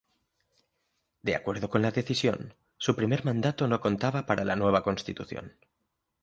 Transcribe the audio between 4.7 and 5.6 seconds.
Constitución.